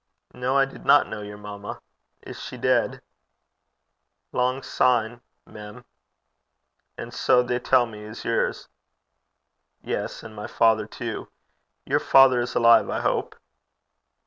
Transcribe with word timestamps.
'No, 0.33 0.57
I 0.57 0.65
did 0.65 0.83
not 0.83 1.07
know 1.07 1.21
your 1.21 1.37
mamma. 1.37 1.79
Is 2.23 2.41
she 2.41 2.57
dead?' 2.57 3.03
'Lang 4.31 4.63
syne, 4.63 5.21
mem. 5.45 5.85
And 6.97 7.13
sae 7.13 7.43
they 7.43 7.59
tell 7.59 7.85
me 7.85 8.01
is 8.05 8.25
yours.' 8.25 8.67
'Yes; 9.83 10.23
and 10.23 10.35
my 10.35 10.47
father 10.47 10.87
too. 10.87 11.29
Your 11.85 11.99
father 11.99 12.39
is 12.41 12.55
alive, 12.55 12.89
I 12.89 13.01
hope?' 13.01 13.35